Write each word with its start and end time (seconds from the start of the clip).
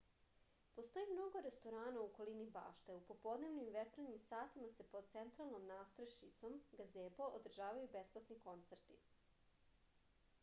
постоји 0.77 1.09
много 1.09 1.41
ресторана 1.47 1.99
у 2.03 2.05
околини 2.05 2.47
баште 2.55 2.93
а 2.93 2.95
у 3.01 3.03
поподневним 3.09 3.67
и 3.67 3.75
вечерњим 3.75 4.17
сатима 4.23 4.69
се 4.77 4.85
под 4.95 5.11
централном 5.15 5.67
надстрешницом 5.73 6.55
газебо 6.79 7.27
одржавају 7.35 7.91
бесплатни 7.97 8.39
концерти 8.47 8.97